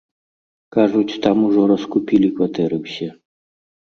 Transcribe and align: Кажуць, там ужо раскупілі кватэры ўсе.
Кажуць, 0.75 1.19
там 1.25 1.43
ужо 1.47 1.65
раскупілі 1.71 2.31
кватэры 2.39 2.75
ўсе. 2.85 3.11